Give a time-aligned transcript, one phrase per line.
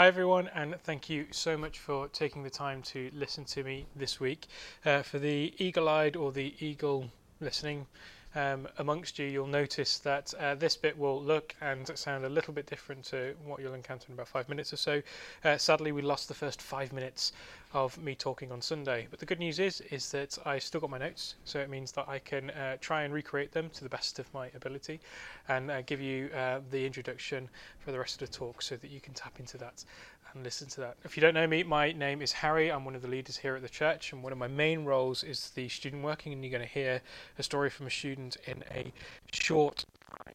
[0.00, 3.84] Hi, everyone, and thank you so much for taking the time to listen to me
[3.94, 4.46] this week.
[4.82, 7.86] Uh, for the eagle eyed or the eagle listening,
[8.34, 12.54] um, amongst you, you'll notice that uh, this bit will look and sound a little
[12.54, 15.02] bit different to what you'll encounter in about five minutes or so.
[15.44, 17.32] Uh, sadly, we lost the first five minutes
[17.72, 20.90] of me talking on Sunday, but the good news is is that I still got
[20.90, 23.88] my notes, so it means that I can uh, try and recreate them to the
[23.88, 25.00] best of my ability,
[25.48, 28.90] and uh, give you uh, the introduction for the rest of the talk, so that
[28.90, 29.84] you can tap into that
[30.34, 30.96] and listen to that.
[31.04, 32.70] If you don't know me, my name is Harry.
[32.70, 35.22] I'm one of the leaders here at the church, and one of my main roles
[35.22, 36.32] is the student working.
[36.32, 37.02] And you're going to hear
[37.38, 38.92] a story from a student in a
[39.32, 39.84] short
[40.24, 40.34] time.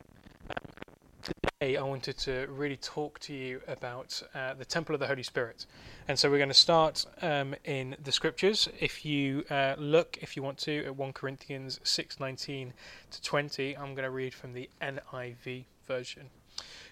[1.21, 5.23] today, I wanted to really talk to you about uh, the temple of the Holy
[5.23, 5.65] Spirit,
[6.07, 8.67] and so we're going to start um, in the scriptures.
[8.79, 12.71] If you uh, look, if you want to, at 1 Corinthians 6:19
[13.11, 16.29] to 20, I'm going to read from the NIV version,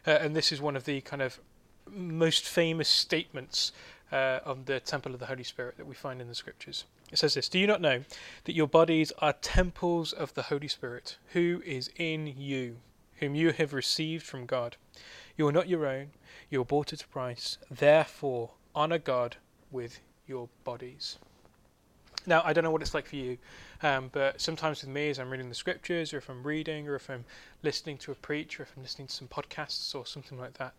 [0.07, 1.39] uh, and this is one of the kind of
[1.89, 3.71] most famous statements
[4.11, 6.85] uh, of the temple of the Holy Spirit that we find in the scriptures.
[7.11, 8.03] It says this Do you not know
[8.45, 12.77] that your bodies are temples of the Holy Spirit, who is in you,
[13.15, 14.77] whom you have received from God?
[15.37, 16.11] You are not your own,
[16.49, 17.57] you are bought at a price.
[17.69, 19.37] Therefore, honor God
[19.71, 21.17] with your bodies.
[22.25, 23.37] Now, I don't know what it's like for you,
[23.81, 26.95] um, but sometimes with me, as I'm reading the scriptures, or if I'm reading, or
[26.95, 27.25] if I'm
[27.63, 30.73] listening to a preach, or if I'm listening to some podcasts or something like that,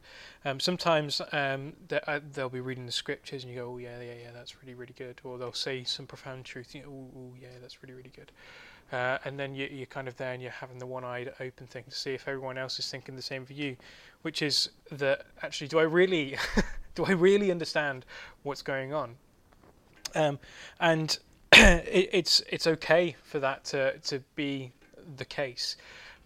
[0.44, 1.74] um, sometimes um,
[2.06, 4.74] uh, they'll be reading the scriptures and you go, oh, yeah, yeah, yeah, that's really,
[4.74, 5.20] really good.
[5.22, 8.32] Or they'll say some profound truth, you know, oh, yeah, that's really, really good.
[8.92, 11.66] Uh, and then you, you're kind of there and you're having the one eyed open
[11.66, 13.76] thing to see if everyone else is thinking the same for you,
[14.22, 16.36] which is that actually, do I really,
[16.94, 18.04] do I really understand
[18.42, 19.16] what's going on?
[20.14, 20.38] Um,
[20.80, 21.18] and
[21.56, 24.72] it, it's it's okay for that to to be
[25.16, 25.77] the case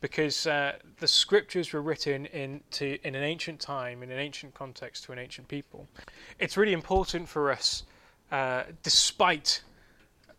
[0.01, 4.55] because uh, the scriptures were written in to, in an ancient time in an ancient
[4.55, 5.87] context to an ancient people.
[6.39, 7.83] It's really important for us,
[8.33, 9.63] uh, despite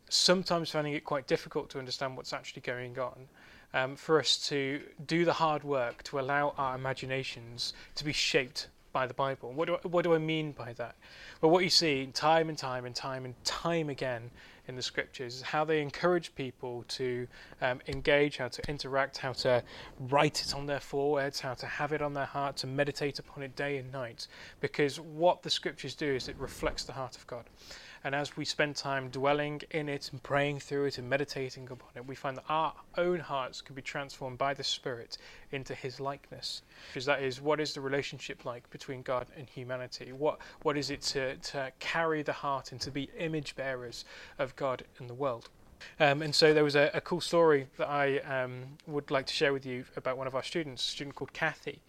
[0.09, 3.27] sometimes finding it quite difficult to understand what's actually going on.
[3.71, 8.69] Um, for us to do the hard work to allow our imaginations to be shaped
[8.91, 9.51] by the Bible.
[9.53, 10.95] What do I, what do I mean by that?
[11.39, 14.31] Well, what you see time and time and time and time again
[14.69, 17.27] in the scriptures how they encourage people to
[17.61, 19.61] um, engage, how to interact, how to
[20.09, 23.43] write it on their foreheads, how to have it on their heart, to meditate upon
[23.43, 24.27] it day and night.
[24.61, 27.45] Because what the scriptures do is it reflects the heart of God.
[28.03, 31.89] And as we spend time dwelling in it and praying through it and meditating upon
[31.95, 35.17] it, we find that our own hearts can be transformed by the Spirit
[35.51, 36.61] into His likeness.
[36.87, 40.11] Because that is, what is the relationship like between God and humanity?
[40.11, 44.05] What what is it to, to carry the heart and to be image bearers
[44.37, 45.49] of God in the world?
[45.99, 49.33] Um, and so there was a, a cool story that I um, would like to
[49.33, 51.81] share with you about one of our students, a student called Kathy.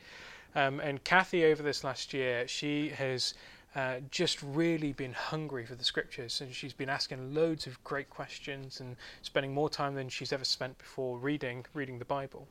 [0.55, 3.35] Um, and Kathy, over this last year, she has
[3.75, 8.11] uh, just really been hungry for the scriptures, and she's been asking loads of great
[8.11, 12.49] questions and spending more time than she's ever spent before reading reading the Bible.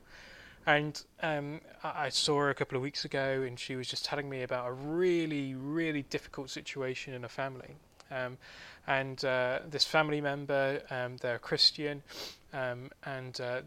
[0.66, 4.28] And um, I saw her a couple of weeks ago, and she was just telling
[4.28, 7.76] me about a really, really difficult situation in a family.
[8.10, 8.36] Um,
[8.86, 12.02] and uh, this family member, um, they're Christian,
[12.52, 13.60] um, and uh,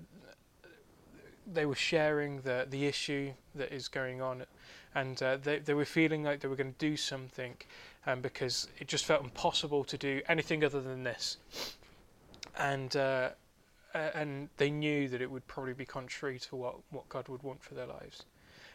[1.51, 4.45] they were sharing the the issue that is going on
[4.95, 7.55] and uh, they, they were feeling like they were going to do something
[8.05, 11.37] um, because it just felt impossible to do anything other than this.
[12.57, 13.29] And uh,
[13.93, 17.63] and they knew that it would probably be contrary to what, what God would want
[17.63, 18.23] for their lives.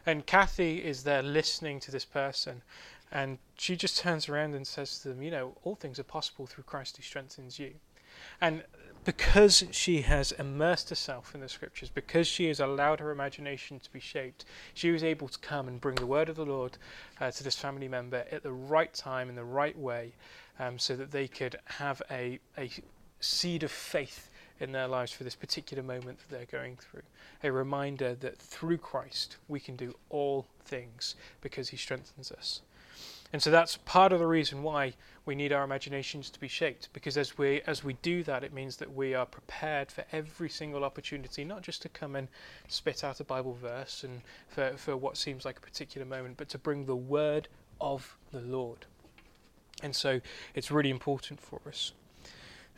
[0.07, 2.63] And Kathy is there listening to this person,
[3.11, 6.47] and she just turns around and says to them, You know, all things are possible
[6.47, 7.75] through Christ who strengthens you.
[8.41, 8.63] And
[9.09, 13.91] because she has immersed herself in the scriptures, because she has allowed her imagination to
[13.91, 16.77] be shaped, she was able to come and bring the word of the Lord
[17.19, 20.13] uh, to this family member at the right time in the right way,
[20.59, 22.69] um, so that they could have a, a
[23.19, 24.29] seed of faith
[24.61, 27.01] in their lives for this particular moment that they're going through.
[27.43, 32.61] A reminder that through Christ we can do all things because he strengthens us.
[33.33, 34.95] And so that's part of the reason why
[35.27, 38.55] we need our imaginations to be shaped, because as we as we do that, it
[38.55, 42.29] means that we are prepared for every single opportunity, not just to come and
[42.69, 46.49] spit out a Bible verse and for, for what seems like a particular moment, but
[46.49, 47.49] to bring the word
[47.81, 48.87] of the Lord.
[49.83, 50.21] And so
[50.55, 51.93] it's really important for us.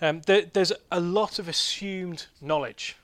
[0.03, 2.97] Um, there, there's a lot of assumed knowledge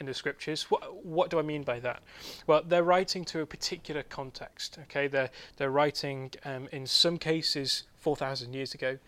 [0.00, 0.64] in the scriptures.
[0.70, 2.02] What, what do I mean by that?
[2.46, 4.78] Well, they're writing to a particular context.
[4.82, 8.98] Okay, they're they're writing um, in some cases four thousand years ago,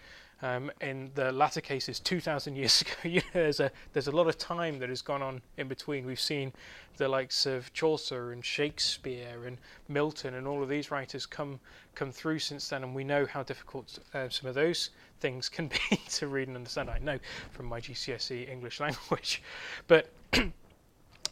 [0.45, 4.79] Um, in the latter cases, 2,000 years ago, there's a there's a lot of time
[4.81, 6.05] that has gone on in between.
[6.05, 6.53] We've seen
[6.99, 9.57] the likes of Chaucer and Shakespeare and
[9.89, 11.61] Milton and all of these writers come
[11.95, 14.91] come through since then, and we know how difficult uh, some of those
[15.21, 16.91] things can be to read and understand.
[16.91, 17.19] I know
[17.53, 19.43] from my GCSE English language,
[19.87, 20.11] but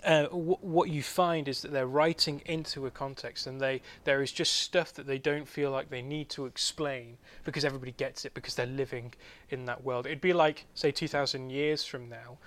[0.04, 4.22] uh, w- what you find is that they're writing into a context, and they there
[4.22, 8.24] is just stuff that they don't feel like they need to explain because everybody gets
[8.24, 9.12] it because they're living
[9.50, 10.06] in that world.
[10.06, 12.38] It'd be like say 2,000 years from now.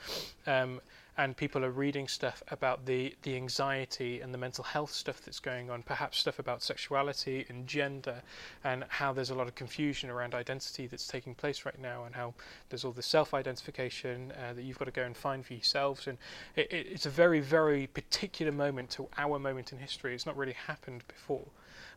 [0.48, 0.82] Um,
[1.18, 5.40] and people are reading stuff about the, the anxiety and the mental health stuff that's
[5.40, 8.22] going on, perhaps stuff about sexuality and gender,
[8.64, 12.16] and how there's a lot of confusion around identity that's taking place right now, and
[12.16, 12.34] how
[12.70, 16.08] there's all the self identification uh, that you've got to go and find for yourselves.
[16.08, 16.18] And
[16.56, 20.14] it, it, it's a very, very particular moment to our moment in history.
[20.14, 21.48] It's not really happened before.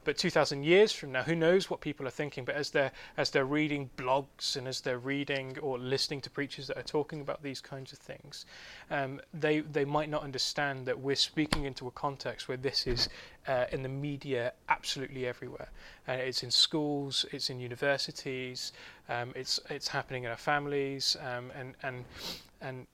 [0.05, 2.45] But 2,000 years from now, who knows what people are thinking?
[2.45, 6.67] But as they're as they're reading blogs and as they're reading or listening to preachers
[6.69, 8.47] that are talking about these kinds of things,
[8.91, 13.09] um, they they might not understand that we're speaking into a context where this is
[13.47, 15.69] uh, in the media absolutely everywhere.
[16.09, 18.73] Uh, it's in schools, it's in universities,
[19.09, 22.05] um, it's it's happening in our families, um, and and
[22.61, 22.87] and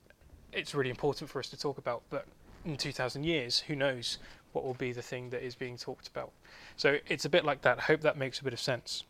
[0.53, 2.03] it's really important for us to talk about.
[2.11, 2.27] But
[2.65, 4.19] in 2,000 years, who knows
[4.53, 6.33] what will be the thing that is being talked about.
[6.77, 7.79] So it's a bit like that.
[7.79, 9.05] I hope that makes a bit of sense.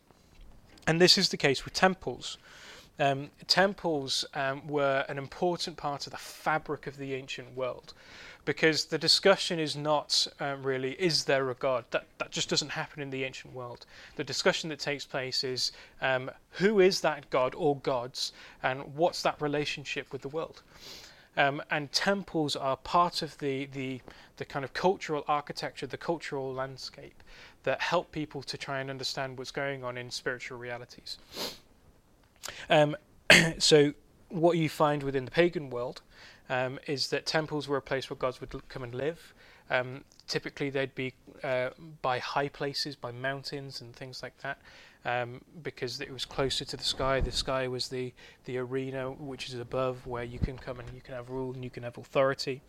[0.87, 2.37] And this is the case with temples.
[2.97, 7.93] Um, temples um, were an important part of the fabric of the ancient world
[8.45, 12.69] because the discussion is not um, really is there a god that that just doesn't
[12.69, 13.85] happen in the ancient world
[14.15, 18.31] the discussion that takes place is um, who is that god or gods
[18.63, 20.61] and what's that relationship with the world
[21.37, 23.99] um, and temples are part of the, the,
[24.37, 27.21] the kind of cultural architecture, the cultural landscape
[27.65, 31.17] that help people to try and understand what's going on in spiritual realities.
[32.69, 32.95] Um,
[33.57, 33.93] so,
[34.29, 36.01] what you find within the pagan world
[36.49, 39.33] um, is that temples were a place where gods would come and live.
[39.69, 41.13] Um, typically, they'd be
[41.43, 41.69] uh,
[42.01, 44.57] by high places, by mountains, and things like that
[45.05, 47.21] um, because it was closer to the sky.
[47.21, 48.11] The sky was the,
[48.45, 51.63] the arena which is above where you can come and you can have rule and
[51.63, 52.61] you can have authority.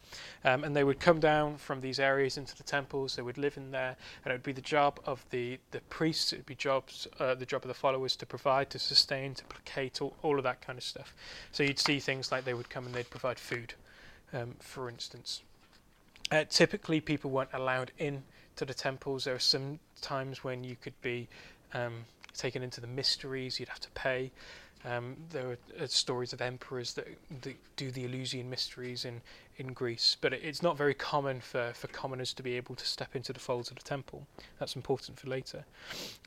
[0.45, 3.17] Um, and they would come down from these areas into the temples.
[3.17, 6.33] They would live in there, and it would be the job of the, the priests.
[6.33, 9.45] It would be jobs uh, the job of the followers to provide, to sustain, to
[9.45, 11.15] placate, all, all of that kind of stuff.
[11.53, 13.75] So you'd see things like they would come and they'd provide food,
[14.35, 15.43] um, for instance.
[16.31, 18.23] Uh, typically, people weren't allowed in
[18.57, 19.25] to the temples.
[19.25, 21.29] There are some times when you could be
[21.73, 24.33] um, taken into the mysteries, you'd have to pay.
[24.87, 27.09] Um, there are uh, stories of emperors that,
[27.43, 29.21] that, do the Eleusinian mysteries in,
[29.57, 33.17] in Greece, but it's not very common for, for commoners to be able to step
[33.17, 34.27] into the folds of the temple.
[34.61, 35.65] That's important for later.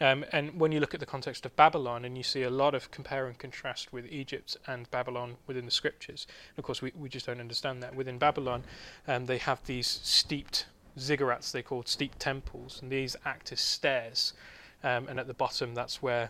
[0.02, 2.76] Um, and when you look at the context of Babylon, and you see a lot
[2.76, 6.92] of compare and contrast with Egypt and Babylon within the scriptures, and of course we,
[7.00, 7.96] we just don't understand that.
[7.96, 8.64] Within Babylon,
[9.08, 10.66] um, they have these steeped
[10.98, 14.34] ziggurats, they called steep temples, and these act as stairs
[14.84, 16.30] um, and at the bottom that's where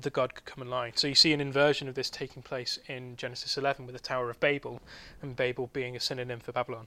[0.00, 0.92] the god could come and lie.
[0.94, 4.30] So you see an inversion of this taking place in Genesis 11 with the Tower
[4.30, 4.80] of Babel,
[5.22, 6.86] and Babel being a synonym for Babylon,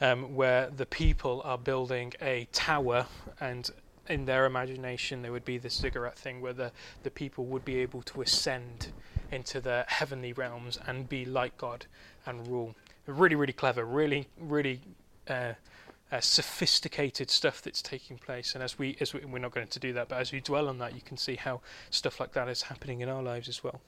[0.00, 3.06] um, where the people are building a tower,
[3.40, 3.70] and
[4.08, 7.78] in their imagination there would be this ziggurat thing where the, the people would be
[7.78, 8.88] able to ascend
[9.30, 11.86] into the heavenly realms and be like God
[12.24, 12.74] and rule.
[13.06, 14.80] Really, really clever, really, really
[15.28, 15.54] uh,
[16.10, 18.54] uh, sophisticated stuff that's taking place.
[18.54, 20.68] And as we, as we, we're not going to do that, but as we dwell
[20.68, 23.62] on that, you can see how stuff like that is happening in our lives as
[23.62, 23.80] well.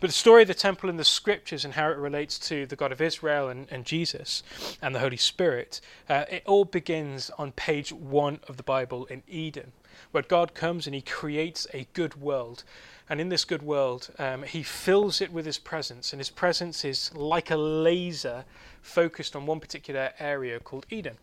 [0.00, 2.76] But the story of the temple in the scriptures and how it relates to the
[2.76, 4.42] God of Israel and, and Jesus
[4.80, 9.22] and the Holy Spirit, uh, it all begins on page one of the Bible in
[9.28, 9.72] Eden,
[10.10, 12.64] where God comes and He creates a good world.
[13.10, 16.84] And in this good world, um, He fills it with His presence, and His presence
[16.84, 18.44] is like a laser
[18.80, 21.18] focused on one particular area called Eden.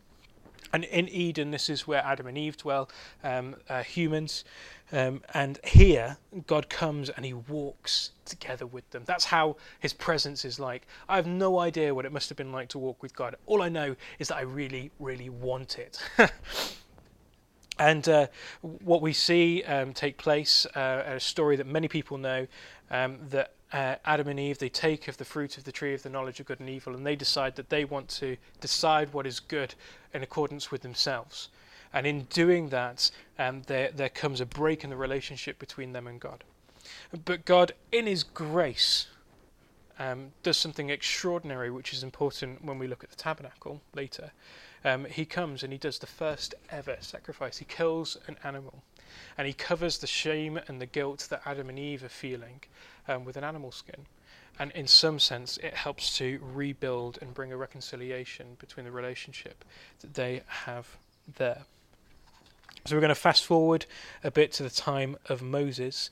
[0.73, 2.89] And in Eden, this is where Adam and Eve dwell,
[3.23, 4.43] um, uh, humans.
[4.91, 6.17] Um, and here,
[6.47, 9.03] God comes and he walks together with them.
[9.05, 10.85] That's how his presence is like.
[11.09, 13.35] I have no idea what it must have been like to walk with God.
[13.45, 15.99] All I know is that I really, really want it.
[17.79, 18.27] and uh,
[18.61, 22.47] what we see um, take place, uh, a story that many people know,
[22.91, 26.01] um, that uh, Adam and Eve, they take of the fruit of the tree of
[26.01, 29.27] the knowledge of good and evil, and they decide that they want to decide what
[29.27, 29.75] is good
[30.13, 31.49] in accordance with themselves.
[31.91, 36.07] And in doing that, um, there, there comes a break in the relationship between them
[36.07, 36.45] and God.
[37.25, 39.07] But God, in His grace,
[39.99, 44.31] um, does something extraordinary, which is important when we look at the tabernacle later.
[44.85, 47.57] Um, he comes and he does the first ever sacrifice.
[47.57, 48.83] He kills an animal
[49.37, 52.61] And he covers the shame and the guilt that Adam and Eve are feeling
[53.07, 54.05] um, with an animal skin.
[54.57, 59.65] And in some sense, it helps to rebuild and bring a reconciliation between the relationship
[60.01, 60.87] that they have
[61.37, 61.63] there.
[62.85, 63.87] So we're going to fast forward
[64.23, 66.11] a bit to the time of Moses.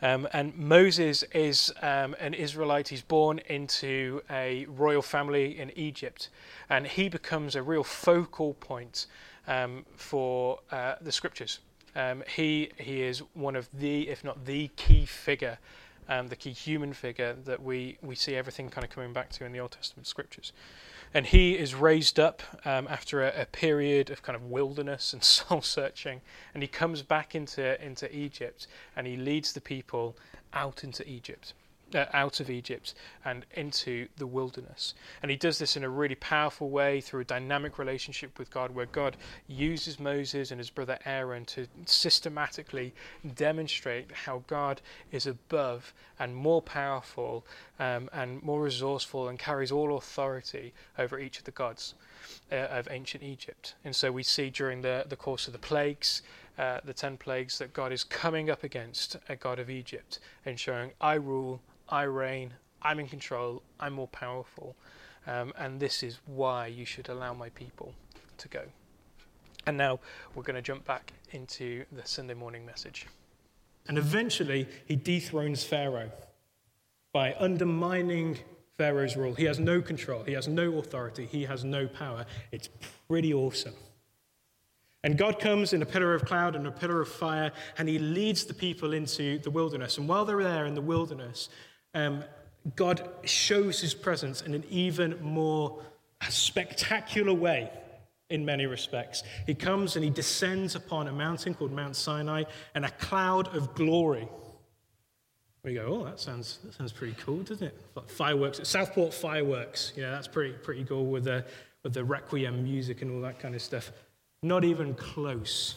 [0.00, 2.88] Um, and Moses is um, an Israelite.
[2.88, 6.30] He's born into a royal family in Egypt.
[6.70, 9.06] And he becomes a real focal point
[9.46, 11.60] um, for uh, the scriptures.
[11.96, 15.58] Um, he, he is one of the, if not the key figure
[16.08, 19.44] um, the key human figure that we, we see everything kind of coming back to
[19.44, 20.52] in the Old Testament scriptures.
[21.12, 25.22] And he is raised up um, after a, a, period of kind of wilderness and
[25.24, 26.20] soul searching,
[26.52, 30.16] and he comes back into, into Egypt and he leads the people
[30.52, 31.54] out into Egypt
[31.94, 34.94] uh, out of Egypt and into the wilderness.
[35.22, 38.74] And he does this in a really powerful way through a dynamic relationship with God,
[38.74, 42.92] where God uses Moses and his brother Aaron to systematically
[43.34, 44.80] demonstrate how God
[45.12, 47.44] is above and more powerful
[47.78, 51.94] um, and more resourceful and carries all authority over each of the gods.
[52.50, 53.74] Uh, of ancient Egypt.
[53.84, 56.22] And so we see during the, the course of the plagues,
[56.58, 60.58] uh, the ten plagues, that God is coming up against a God of Egypt and
[60.58, 64.76] showing, I rule, I reign, I'm in control, I'm more powerful,
[65.26, 67.94] um, and this is why you should allow my people
[68.38, 68.62] to go.
[69.66, 70.00] And now
[70.34, 73.06] we're going to jump back into the Sunday morning message.
[73.88, 76.10] And eventually, he dethrones Pharaoh
[77.12, 78.38] by undermining
[78.76, 79.34] Pharaoh's rule.
[79.34, 82.26] He has no control, he has no authority, he has no power.
[82.50, 82.68] It's
[83.08, 83.74] pretty awesome.
[85.04, 87.98] And God comes in a pillar of cloud and a pillar of fire, and he
[87.98, 89.98] leads the people into the wilderness.
[89.98, 91.50] And while they're there in the wilderness,
[91.94, 92.24] um,
[92.76, 95.82] God shows his presence in an even more
[96.28, 97.70] spectacular way
[98.30, 99.22] in many respects.
[99.46, 103.74] He comes and he descends upon a mountain called Mount Sinai and a cloud of
[103.74, 104.28] glory.
[105.62, 107.78] We go, oh, that sounds, that sounds pretty cool, doesn't it?
[107.94, 111.44] Like fireworks, Southport fireworks, you know, that's pretty, pretty cool with the,
[111.82, 113.92] with the requiem music and all that kind of stuff.
[114.42, 115.74] Not even close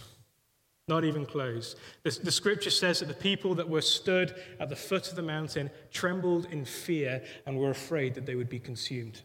[0.87, 1.75] not even close.
[2.03, 5.21] The, the, scripture says that the people that were stood at the foot of the
[5.21, 9.21] mountain trembled in fear and were afraid that they would be consumed.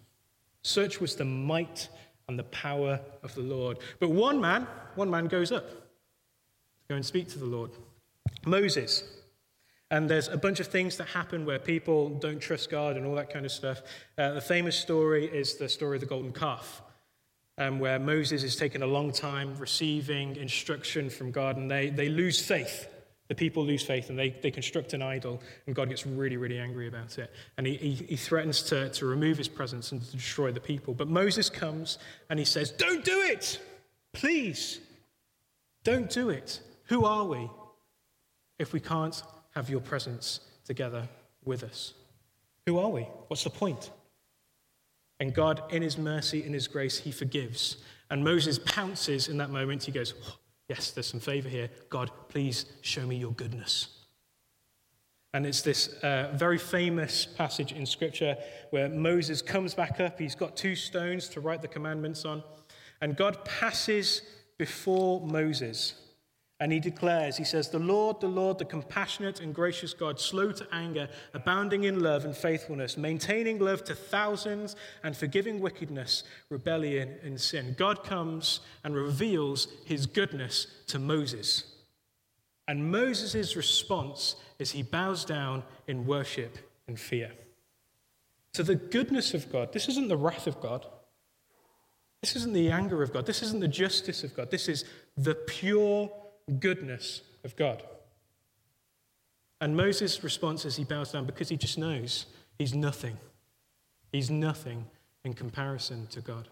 [0.62, 1.88] Such was the might
[2.28, 3.78] and the power of the Lord.
[4.00, 4.66] But one man,
[4.96, 5.76] one man goes up to
[6.88, 7.70] go and speak to the Lord
[8.44, 9.04] Moses.
[9.90, 13.14] And there's a bunch of things that happen where people don't trust God and all
[13.16, 13.82] that kind of stuff.
[14.16, 16.82] Uh, the famous story is the story of the golden calf
[17.62, 22.08] um, where Moses is taking a long time receiving instruction from God, and they, they
[22.08, 22.88] lose faith.
[23.28, 26.58] The people lose faith and they, they construct an idol, and God gets really, really
[26.58, 27.32] angry about it.
[27.56, 30.92] And he, he, he threatens to, to remove his presence and to destroy the people.
[30.92, 33.58] But Moses comes and he says, Don't do it!
[34.12, 34.80] Please,
[35.84, 36.60] don't do it.
[36.88, 37.48] Who are we
[38.58, 39.22] if we can't
[39.54, 41.08] have your presence together
[41.44, 41.94] with us?
[42.66, 43.02] Who are we?
[43.28, 43.90] What's the point?
[45.22, 47.76] And God, in his mercy, in his grace, he forgives.
[48.10, 49.84] And Moses pounces in that moment.
[49.84, 50.34] He goes, oh,
[50.68, 51.70] Yes, there's some favor here.
[51.90, 54.00] God, please show me your goodness.
[55.32, 58.36] And it's this uh, very famous passage in Scripture
[58.70, 60.18] where Moses comes back up.
[60.18, 62.42] He's got two stones to write the commandments on.
[63.00, 64.22] And God passes
[64.58, 65.94] before Moses.
[66.62, 70.52] And he declares, he says, The Lord, the Lord, the compassionate and gracious God, slow
[70.52, 77.16] to anger, abounding in love and faithfulness, maintaining love to thousands, and forgiving wickedness, rebellion,
[77.24, 77.74] and sin.
[77.76, 81.64] God comes and reveals his goodness to Moses.
[82.68, 87.32] And Moses' response is he bows down in worship and fear.
[88.52, 90.86] To the goodness of God, this isn't the wrath of God.
[92.20, 93.26] This isn't the anger of God.
[93.26, 94.48] This isn't the justice of God.
[94.52, 94.84] This is
[95.16, 96.08] the pure
[96.58, 97.82] goodness of God.
[99.60, 102.26] And Moses' response as he bows down because he just knows
[102.58, 103.16] he's nothing.
[104.10, 104.86] He's nothing
[105.24, 106.48] in comparison to God.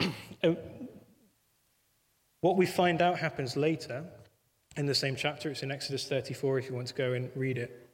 [0.42, 0.56] Oh,
[2.40, 4.02] what we find out happens later
[4.76, 7.58] in the same chapter, it's in Exodus 34 if you want to go and read
[7.58, 7.88] it,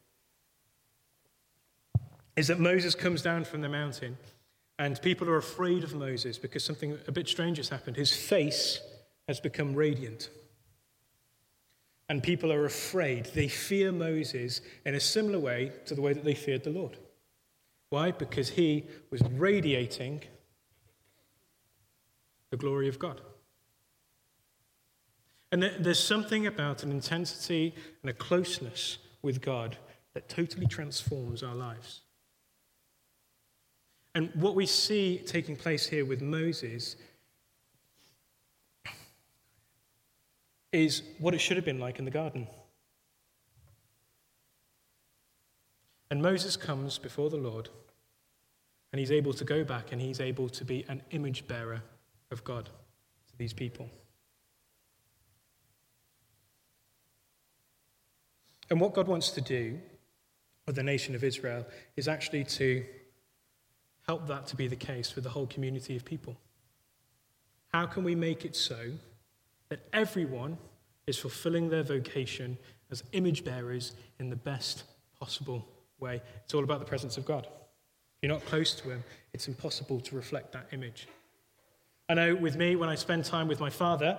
[2.37, 4.17] is that Moses comes down from the mountain
[4.79, 7.97] and people are afraid of Moses because something a bit strange has happened.
[7.97, 8.81] His face
[9.27, 10.31] has become radiant.
[12.09, 13.27] And people are afraid.
[13.27, 16.99] They fear Moses in a similar way to the way that they feared the Lord.
[17.91, 18.11] Why?
[18.11, 20.23] Because he was radiating
[22.51, 23.21] the glory of God.
[25.53, 29.77] And there's something about an intensity and a closeness with God
[30.15, 32.03] that totally transforms our lives.
[34.17, 36.97] And what we see taking place here with Moses
[40.73, 42.49] is what it should have been like in the garden.
[46.11, 47.69] And Moses comes before the Lord,
[48.91, 51.83] and he's able to go back and he's able to be an image bearer
[52.31, 52.71] of God
[53.29, 53.91] to these people.
[58.71, 59.79] And what God wants to do
[60.65, 62.83] with the nation of Israel is actually to
[64.07, 66.37] help that to be the case with the whole community of people.
[67.73, 68.93] How can we make it so
[69.69, 70.59] that everyone
[71.07, 72.57] is fulfilling their vocation
[72.91, 74.85] as image bearers in the best
[75.19, 75.67] possible
[75.99, 76.23] way?
[76.45, 77.47] It's all about the presence of God.
[77.47, 81.09] If you're not close to Him, it's impossible to reflect that image.
[82.09, 84.17] I know with me, when I spend time with my father,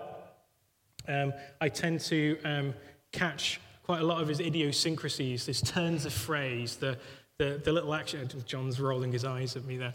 [1.07, 2.73] um, I tend to um,
[3.13, 6.97] catch quite a lot of his idiosyncrasies, his turns of phrase, the,
[7.37, 8.27] the, the little action.
[8.45, 9.93] John's rolling his eyes at me there.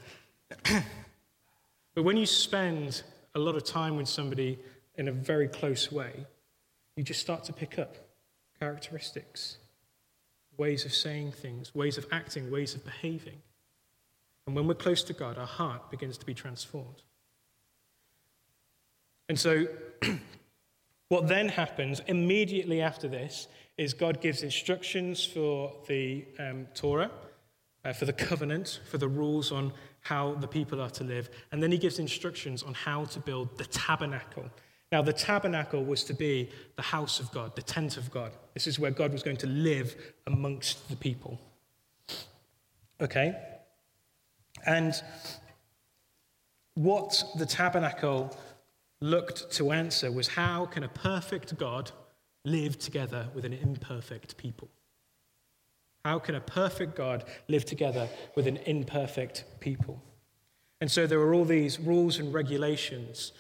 [1.95, 3.03] but when you spend
[3.35, 4.59] a lot of time with somebody
[4.97, 6.27] in a very close way,
[6.97, 7.97] you just start to pick up
[8.61, 9.57] characteristics,
[10.57, 13.41] ways of saying things, ways of acting, ways of behaving.
[14.47, 17.03] And when we're close to God, our heart begins to be transformed.
[19.29, 19.67] And so,
[21.09, 27.11] what then happens immediately after this is God gives instructions for the um, Torah,
[27.85, 31.31] uh, for the covenant, for the rules on how the people are to live.
[31.51, 34.45] And then he gives instructions on how to build the tabernacle.
[34.91, 38.33] Now, the tabernacle was to be the house of God, the tent of God.
[38.55, 39.97] This is where God was going to live
[40.27, 41.41] amongst the people.
[43.01, 43.35] Okay?
[44.67, 44.95] And
[46.75, 48.37] what the tabernacle
[49.01, 51.91] looked to answer was how can a perfect God
[52.45, 54.69] live together with an imperfect people?
[56.05, 60.03] How can a perfect God live together with an imperfect people?
[60.81, 63.33] And so there were all these rules and regulations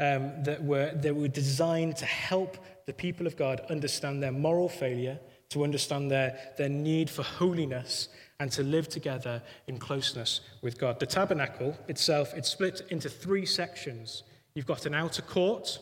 [0.00, 4.68] um, that, were, that were designed to help the people of God understand their moral
[4.68, 5.18] failure,
[5.50, 8.08] to understand their, their need for holiness,
[8.38, 11.00] and to live together in closeness with God.
[11.00, 14.24] The tabernacle itself, it's split into three sections.
[14.54, 15.78] You've got an outer court,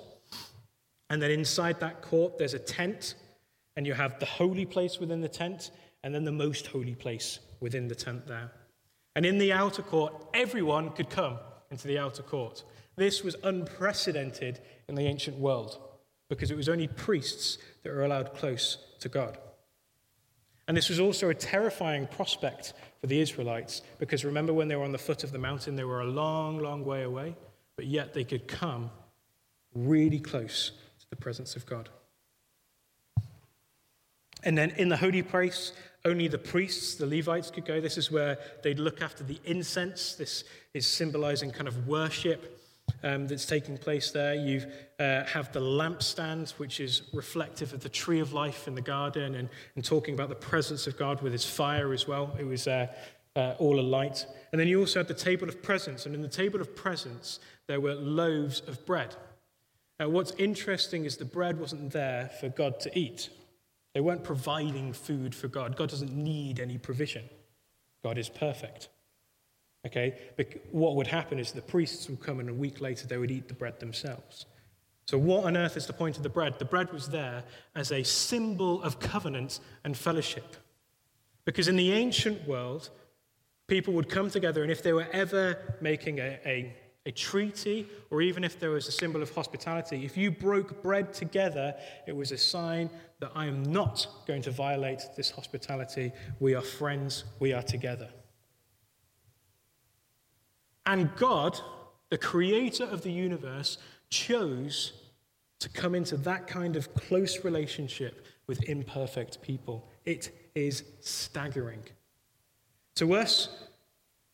[1.10, 3.14] and then inside that court, there's a tent,
[3.76, 5.70] and you have the holy place within the tent,
[6.02, 8.52] and then the most holy place within the tent there.
[9.16, 11.38] And in the outer court, everyone could come
[11.70, 12.64] into the outer court.
[12.96, 15.78] This was unprecedented in the ancient world
[16.28, 19.38] because it was only priests that were allowed close to God.
[20.66, 24.84] And this was also a terrifying prospect for the Israelites because remember when they were
[24.84, 27.34] on the foot of the mountain, they were a long, long way away,
[27.76, 28.90] but yet they could come
[29.74, 31.88] really close to the presence of God.
[34.44, 35.72] And then in the holy place,
[36.08, 37.80] only the priests, the Levites, could go.
[37.80, 40.14] This is where they'd look after the incense.
[40.14, 40.44] This
[40.74, 42.60] is symbolizing kind of worship
[43.02, 44.34] um, that's taking place there.
[44.34, 44.62] You
[44.98, 49.34] uh, have the lampstand, which is reflective of the tree of life in the garden
[49.34, 52.34] and, and talking about the presence of God with his fire as well.
[52.38, 52.86] It was uh,
[53.36, 54.26] uh, all alight.
[54.52, 56.06] And then you also had the table of presence.
[56.06, 59.14] And in the table of presence, there were loaves of bread.
[60.00, 63.30] Now, what's interesting is the bread wasn't there for God to eat.
[63.98, 65.74] They weren't providing food for God.
[65.74, 67.28] God doesn't need any provision.
[68.04, 68.90] God is perfect.
[69.84, 70.20] Okay?
[70.36, 73.32] But what would happen is the priests would come and a week later they would
[73.32, 74.46] eat the bread themselves.
[75.08, 76.60] So, what on earth is the point of the bread?
[76.60, 77.42] The bread was there
[77.74, 80.56] as a symbol of covenant and fellowship.
[81.44, 82.90] Because in the ancient world,
[83.66, 86.72] people would come together, and if they were ever making a, a
[87.08, 91.14] a treaty, or even if there was a symbol of hospitality, if you broke bread
[91.14, 91.74] together,
[92.06, 96.12] it was a sign that I am not going to violate this hospitality.
[96.38, 98.10] We are friends, we are together.
[100.84, 101.58] And God,
[102.10, 103.78] the creator of the universe,
[104.10, 104.92] chose
[105.60, 109.88] to come into that kind of close relationship with imperfect people.
[110.04, 111.82] It is staggering.
[112.96, 113.48] To us,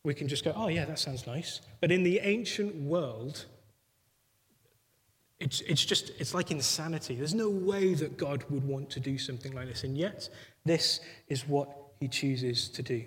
[0.05, 1.61] we can just go, oh, yeah, that sounds nice.
[1.81, 3.47] But in the ancient world,
[5.41, 7.17] it's, it's just, it's like insanity.
[7.17, 9.83] There's no way that God would want to do something like this.
[9.83, 10.29] And yet,
[10.65, 11.69] this is what
[12.01, 13.03] he chooses to do.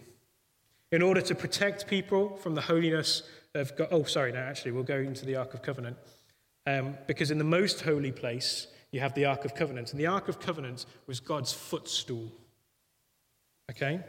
[0.92, 3.90] In order to protect people from the holiness of God.
[3.92, 5.98] Oh, sorry, no, actually, we'll go into the Ark of Covenant.
[6.66, 9.92] Um, because in the most holy place, you have the Ark of Covenant.
[9.92, 12.32] And the Ark of Covenant was God's footstool.
[13.70, 14.02] Okay?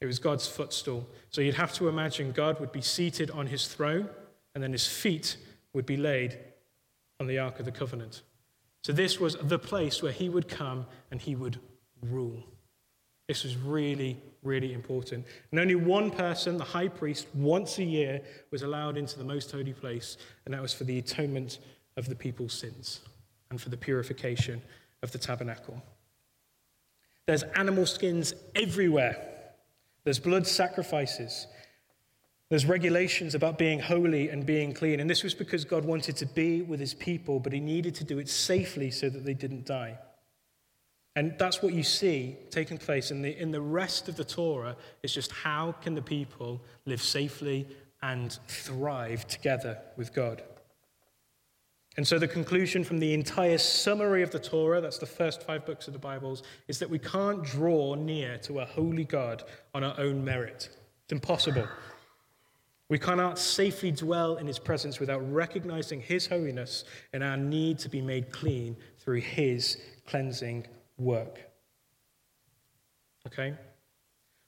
[0.00, 1.06] It was God's footstool.
[1.30, 4.08] So you'd have to imagine God would be seated on his throne,
[4.54, 5.36] and then his feet
[5.72, 6.38] would be laid
[7.20, 8.22] on the Ark of the Covenant.
[8.82, 11.58] So this was the place where he would come and he would
[12.02, 12.44] rule.
[13.26, 15.26] This was really, really important.
[15.50, 19.50] And only one person, the high priest, once a year was allowed into the most
[19.50, 21.58] holy place, and that was for the atonement
[21.96, 23.00] of the people's sins.
[23.50, 24.60] and for the purification
[25.02, 25.82] of the tabernacle.
[27.26, 29.37] There's animal skins everywhere.
[30.08, 31.48] There's blood sacrifices.
[32.48, 35.00] There's regulations about being holy and being clean.
[35.00, 38.04] And this was because God wanted to be with his people, but he needed to
[38.04, 39.98] do it safely so that they didn't die.
[41.14, 44.78] And that's what you see taking place in the, in the rest of the Torah
[45.02, 47.68] is just how can the people live safely
[48.00, 50.42] and thrive together with God.
[51.98, 55.66] And so the conclusion from the entire summary of the Torah, that's the first five
[55.66, 59.42] books of the Bibles, is that we can't draw near to a holy God
[59.74, 60.68] on our own merit.
[61.02, 61.66] It's impossible.
[62.88, 67.88] We cannot safely dwell in his presence without recognizing his holiness and our need to
[67.88, 71.50] be made clean through his cleansing work.
[73.26, 73.54] Okay?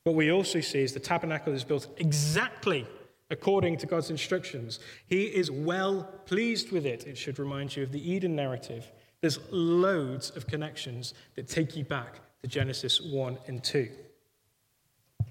[0.05, 2.87] What we also see is the tabernacle is built exactly
[3.31, 4.81] according to God's instructions.
[5.07, 7.07] He is well pleased with it.
[7.07, 8.90] It should remind you of the Eden narrative.
[9.21, 13.88] There's loads of connections that take you back to Genesis 1 and 2.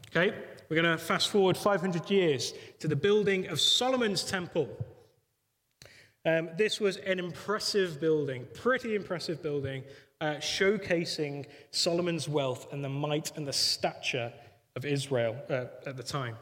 [0.10, 0.36] Okay,
[0.70, 4.70] we're going to fast forward 500 years to the building of Solomon's temple.
[6.26, 9.84] Um, this was an impressive building, pretty impressive building,
[10.22, 14.32] uh, showcasing Solomon's wealth and the might and the stature
[14.76, 16.36] of Israel uh, at the time.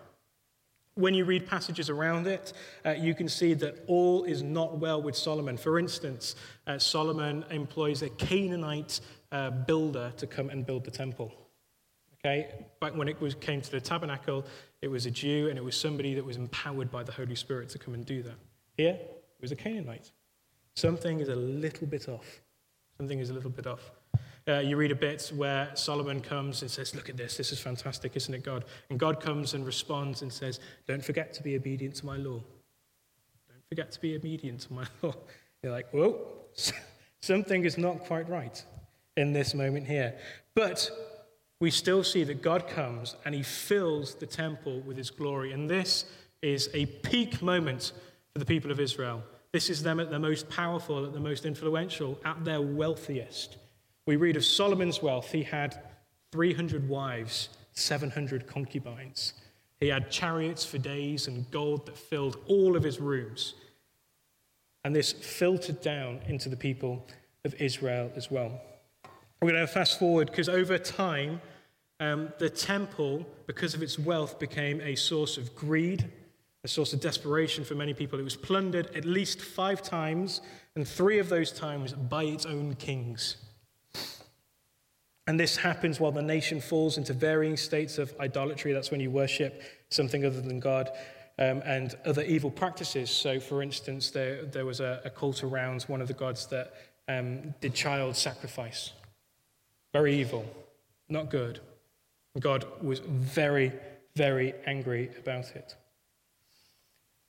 [0.98, 5.00] When you read passages around it, uh, you can see that all is not well
[5.00, 5.56] with Solomon.
[5.56, 9.00] For instance, uh, Solomon employs a Canaanite
[9.32, 11.32] uh, builder to come and build the temple.
[12.16, 12.50] Okay,
[12.82, 14.44] back when it was, came to the tabernacle,
[14.82, 17.70] it was a Jew and it was somebody that was empowered by the Holy Spirit
[17.70, 18.40] to come and do that.
[18.76, 20.12] Here, it was a Canaanite.
[20.76, 22.42] Something is a little bit off.
[22.98, 23.92] Something is a little bit off.
[24.48, 27.60] Uh, you read a bit where Solomon comes and says, Look at this, this is
[27.60, 28.64] fantastic, isn't it, God?
[28.90, 32.40] And God comes and responds and says, Don't forget to be obedient to my law.
[33.50, 35.14] Don't forget to be obedient to my law.
[35.62, 36.28] You're like, Whoa,
[37.22, 38.64] something is not quite right
[39.18, 40.16] in this moment here.
[40.56, 40.90] But
[41.60, 45.52] we still see that God comes and he fills the temple with his glory.
[45.52, 46.06] And this
[46.42, 47.92] is a peak moment
[48.32, 49.24] for the people of Israel.
[49.52, 53.58] This is them at their most powerful, at the most influential, at their wealthiest.
[54.08, 55.32] We read of Solomon's wealth.
[55.32, 55.80] He had
[56.32, 59.34] 300 wives, 700 concubines.
[59.80, 63.54] He had chariots for days and gold that filled all of his rooms.
[64.84, 67.06] And this filtered down into the people
[67.46, 68.60] of Israel as well.
[69.39, 71.39] We're going to fast forward because over time,
[72.00, 76.10] um, the temple, because of its wealth, became a source of greed
[76.63, 78.20] a source of desperation for many people.
[78.20, 80.41] It was plundered at least five times,
[80.76, 83.38] and three of those times by its own kings.
[85.28, 88.72] And this happens while the nation falls into varying states of idolatry.
[88.72, 90.90] That's when you worship something other than God.
[91.40, 93.12] Um, and other evil practices.
[93.12, 96.74] So, for instance, there, there was a, a cult around one of the gods that
[97.08, 98.94] um, did child sacrifice.
[99.94, 100.46] Very evil,
[101.10, 101.60] not good.
[102.40, 103.72] God was very,
[104.16, 105.76] very angry about it.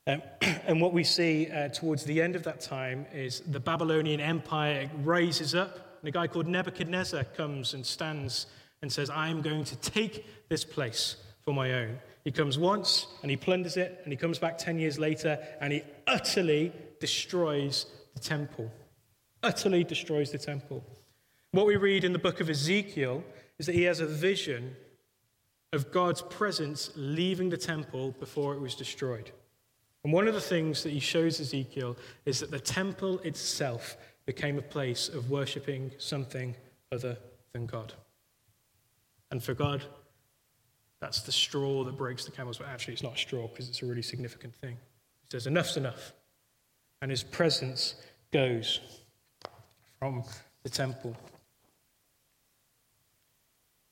[0.07, 0.21] Um,
[0.65, 4.89] and what we see uh, towards the end of that time is the Babylonian Empire
[5.03, 8.47] rises up, and a guy called Nebuchadnezzar comes and stands
[8.81, 11.99] and says, I am going to take this place for my own.
[12.23, 15.73] He comes once and he plunders it, and he comes back 10 years later and
[15.73, 18.71] he utterly destroys the temple.
[19.43, 20.83] Utterly destroys the temple.
[21.51, 23.23] What we read in the book of Ezekiel
[23.57, 24.75] is that he has a vision
[25.73, 29.31] of God's presence leaving the temple before it was destroyed.
[30.03, 33.97] And one of the things that he shows Ezekiel is that the temple itself
[34.29, 36.53] became a place of worshipping something
[36.91, 37.17] other
[37.51, 37.93] than God.
[39.31, 39.81] And for God,
[40.99, 42.67] that's the straw that breaks the camel's back.
[42.67, 44.77] Actually, it's not a straw because it's a really significant thing.
[45.23, 46.13] He says, Enough's enough.
[47.01, 47.95] And his presence
[48.31, 48.79] goes
[49.97, 50.23] from
[50.61, 51.17] the temple.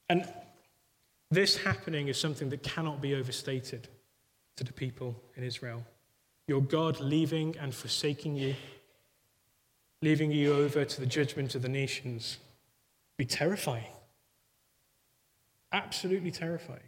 [0.07, 0.31] And
[1.31, 3.87] this happening is something that cannot be overstated
[4.57, 5.83] to the people in Israel
[6.47, 8.55] your God leaving and forsaking you,
[10.01, 12.37] leaving you over to the judgment of the nations,
[13.17, 13.91] be terrifying.
[15.71, 16.79] Absolutely terrifying.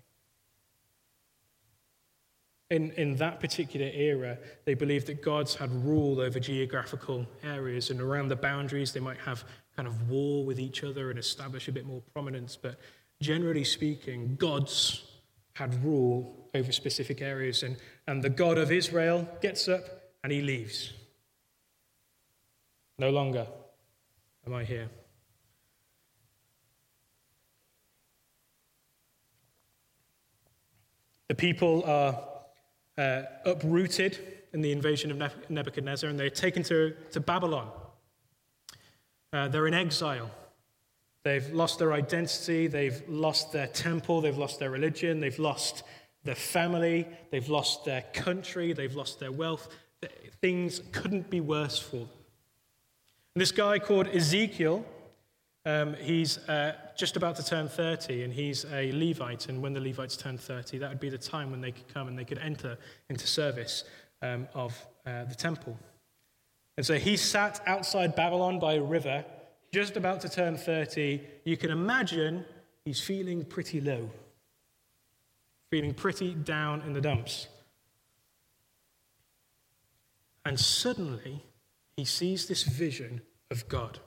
[2.70, 8.00] In, in that particular era, they believed that gods had rule over geographical areas, and
[8.00, 9.44] around the boundaries, they might have
[9.76, 12.56] kind of war with each other and establish a bit more prominence.
[12.56, 12.80] But
[13.22, 15.04] generally speaking, gods
[15.54, 17.64] had rule over specific areas.
[17.64, 19.84] And, and the God of Israel gets up
[20.24, 20.94] and he leaves.
[23.00, 23.48] No longer
[24.46, 24.90] am I here.
[31.30, 32.22] The people are
[32.98, 34.20] uh, uprooted
[34.52, 37.70] in the invasion of Nebuchadnezzar and they're taken to, to Babylon.
[39.32, 40.30] Uh, they're in exile.
[41.24, 45.84] They've lost their identity, they've lost their temple, they've lost their religion, they've lost
[46.24, 49.70] their family, they've lost their country, they've lost their wealth.
[50.42, 52.19] Things couldn't be worse for them.
[53.40, 54.84] And this guy called Ezekiel,
[55.66, 59.48] um, he's uh, just about to turn 30, and he's a Levite.
[59.48, 62.10] And when the Levites turn 30, that would be the time when they could come
[62.10, 62.78] and they could enter
[63.10, 63.86] into service
[64.22, 65.78] um, of uh, the temple.
[66.76, 69.24] And so he sat outside Babylon by a river,
[69.72, 71.22] just about to turn 30.
[71.46, 72.44] You can imagine
[72.84, 74.10] he's feeling pretty low,
[75.72, 77.48] feeling pretty down in the dumps.
[80.44, 81.46] And suddenly,
[81.96, 84.00] he sees this vision of God.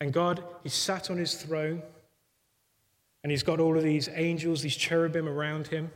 [0.00, 1.82] And God, He sat on his throne,
[3.22, 5.90] and he's got all of these angels, these cherubim around him,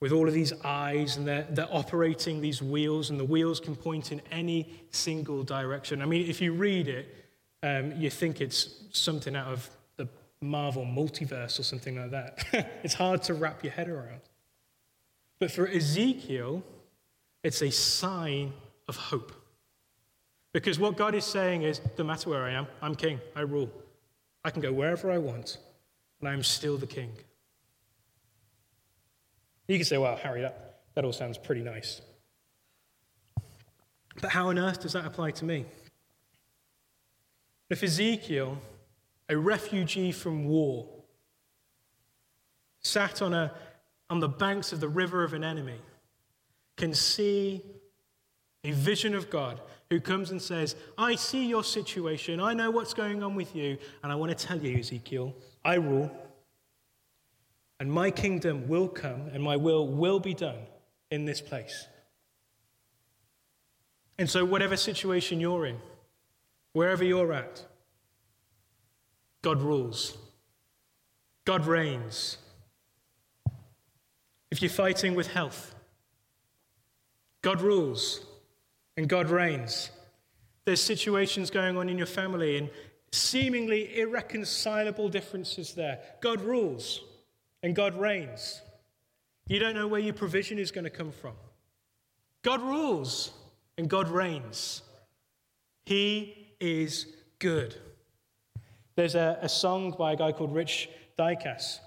[0.00, 3.74] with all of these eyes, and they're, they're operating these wheels, and the wheels can
[3.74, 6.02] point in any single direction.
[6.02, 7.14] I mean, if you read it,
[7.62, 10.06] um, you think it's something out of the
[10.42, 12.44] Marvel multiverse or something like that.
[12.82, 14.20] it's hard to wrap your head around.
[15.40, 16.62] But for Ezekiel,
[17.42, 18.52] it's a sign
[18.88, 19.32] of hope.
[20.54, 23.70] Because what God is saying is, no matter where I am, I'm king, I rule.
[24.44, 25.58] I can go wherever I want,
[26.20, 27.10] and I'm still the king.
[29.66, 32.02] You can say, well, Harry, that, that all sounds pretty nice.
[34.22, 35.66] But how on earth does that apply to me?
[37.68, 38.56] If Ezekiel,
[39.28, 40.86] a refugee from war,
[42.80, 43.50] sat on, a,
[44.08, 45.80] on the banks of the river of an enemy,
[46.76, 47.60] can see
[48.62, 49.60] a vision of God
[49.94, 53.78] who comes and says, I see your situation, I know what's going on with you,
[54.02, 55.32] and I want to tell you, Ezekiel,
[55.64, 56.10] I rule,
[57.78, 60.58] and my kingdom will come, and my will will be done
[61.12, 61.86] in this place.
[64.18, 65.76] And so, whatever situation you're in,
[66.72, 67.64] wherever you're at,
[69.42, 70.18] God rules,
[71.44, 72.38] God reigns.
[74.50, 75.72] If you're fighting with health,
[77.42, 78.26] God rules
[78.96, 79.90] and God reigns.
[80.64, 82.70] There's situations going on in your family and
[83.12, 86.00] seemingly irreconcilable differences there.
[86.20, 87.02] God rules
[87.62, 88.60] and God reigns.
[89.46, 91.34] You don't know where your provision is going to come from.
[92.42, 93.30] God rules
[93.76, 94.82] and God reigns.
[95.84, 97.06] He is
[97.38, 97.76] good.
[98.96, 101.80] There's a, a song by a guy called Rich Dicas.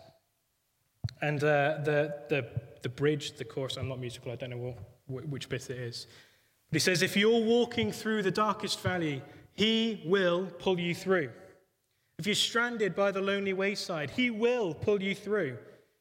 [1.22, 2.48] And uh, the, the,
[2.84, 4.76] the bridge, the chorus, I'm not musical, I don't know
[5.08, 6.08] which bit it is.
[6.72, 9.22] He says, if you're walking through the darkest valley,
[9.54, 11.32] he will pull you through.
[12.20, 15.58] If you're stranded by the lonely wayside, he will pull you through.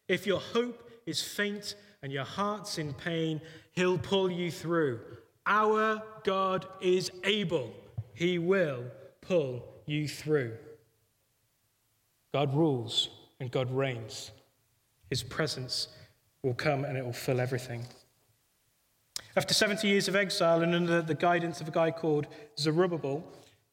[0.08, 3.40] If your hope is faint and your heart's in pain,
[3.72, 5.00] he'll pull you through.
[5.46, 7.72] Our God is able.
[8.14, 8.84] He will
[9.20, 10.56] pull you through.
[12.32, 14.30] God rules and God reigns.
[15.10, 15.88] His presence
[16.42, 17.86] will come and it will fill everything.
[19.36, 22.26] After 70 years of exile and under the guidance of a guy called
[22.58, 23.22] Zerubbabel,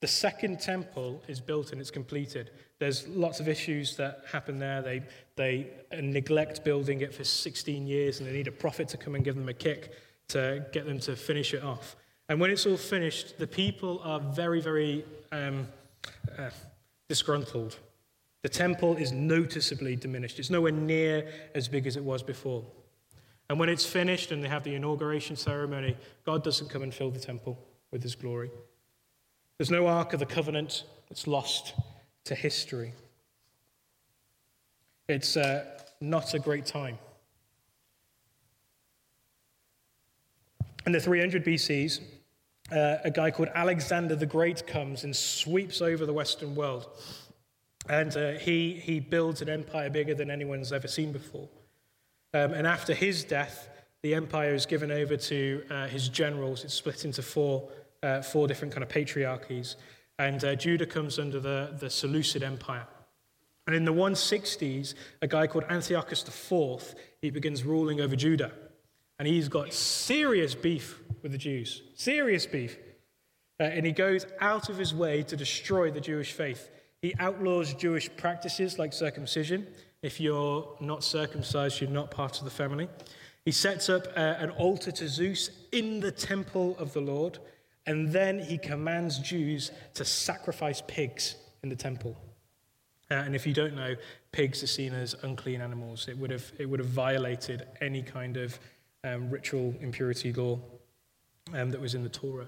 [0.01, 2.51] the second temple is built and it's completed.
[2.79, 4.81] There's lots of issues that happen there.
[4.81, 5.03] They,
[5.37, 5.67] they
[6.01, 9.35] neglect building it for 16 years and they need a prophet to come and give
[9.35, 9.93] them a kick
[10.29, 11.95] to get them to finish it off.
[12.27, 15.69] And when it's all finished, the people are very, very um,
[16.37, 16.49] uh,
[17.07, 17.77] disgruntled.
[18.41, 20.39] The temple is noticeably diminished.
[20.39, 22.65] It's nowhere near as big as it was before.
[23.53, 27.11] And when it's finished and they have the inauguration ceremony, God doesn't come and fill
[27.11, 27.55] the temple
[27.91, 28.49] with his glory.
[29.59, 31.75] There's no Ark of the Covenant, it's lost
[32.23, 32.95] to history.
[35.07, 35.65] It's uh,
[36.01, 36.97] not a great time.
[40.87, 41.99] In the 300 BCs,
[42.71, 46.87] uh, a guy called Alexander the Great comes and sweeps over the Western world.
[47.87, 51.47] And uh, he, he builds an empire bigger than anyone's ever seen before.
[52.33, 53.69] Um, and after his death,
[54.01, 56.63] the empire is given over to uh, his generals.
[56.63, 57.69] It's split into four,
[58.01, 59.75] uh, four different kind of patriarchies.
[60.19, 62.87] And uh, Judah comes under the, the Seleucid Empire.
[63.65, 68.51] And in the 160s, a guy called Antiochus IV, he begins ruling over Judah.
[69.19, 71.81] And he's got serious beef with the Jews.
[71.95, 72.77] Serious beef.
[73.59, 76.69] Uh, and he goes out of his way to destroy the Jewish faith.
[77.01, 79.67] He outlaws Jewish practices like circumcision.
[80.03, 82.89] If you're not circumcised, you're not part of the family.
[83.45, 87.39] He sets up uh, an altar to Zeus in the temple of the Lord,
[87.85, 92.17] and then he commands Jews to sacrifice pigs in the temple.
[93.09, 93.95] Uh, and if you don't know,
[94.33, 96.09] pigs are seen as unclean animals.
[96.09, 98.59] It would have, it would have violated any kind of
[99.05, 100.59] um, ritual impurity law
[101.53, 102.47] um, that was in the Torah.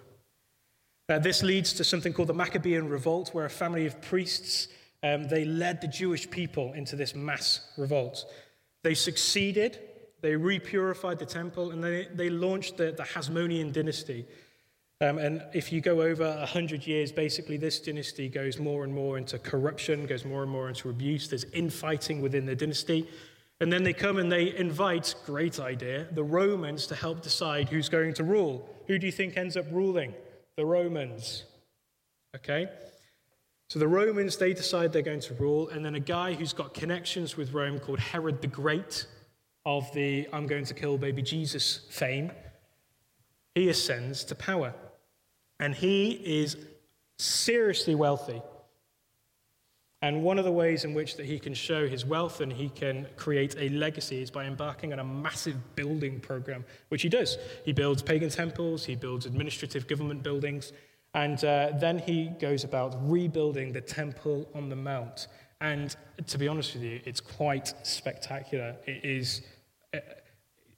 [1.08, 4.68] Uh, this leads to something called the Maccabean Revolt, where a family of priests
[5.06, 8.26] um, they led the Jewish people into this mass revolt.
[8.84, 9.80] They succeeded.
[10.22, 14.26] They repurified the temple, and they, they launched the, the Hasmonean dynasty.
[15.02, 19.20] Um, and if you go over 100 years, basically this dynasty goes more and more
[19.20, 21.28] into corruption, goes more and more into abuse.
[21.28, 23.08] There's infighting within the dynasty.
[23.62, 27.89] And then they come and they invite, great idea, the Romans to help decide who's
[27.89, 28.68] going to rule.
[28.88, 30.15] Who do you think ends up ruling?
[30.58, 31.44] The Romans.
[32.36, 32.70] Okay?
[33.67, 36.73] So the Romans, they decide they're going to rule, and then a guy who's got
[36.73, 39.08] connections with Rome called Herod the Great,
[39.65, 42.32] of the I'm going to kill baby Jesus fame,
[43.56, 44.73] he ascends to power.
[45.60, 46.58] And he is
[47.17, 48.41] seriously wealthy.
[50.01, 52.69] And one of the ways in which that he can show his wealth and he
[52.69, 57.38] can create a legacy is by embarking on a massive building program, which he does.
[57.63, 60.73] He builds pagan temples, he builds administrative government buildings,
[61.15, 65.28] and uh, then he goes about rebuilding the temple on the mount.
[65.62, 65.95] And
[66.28, 68.75] to be honest with you, it's quite spectacular.
[68.86, 69.41] It is,
[69.93, 69.99] uh,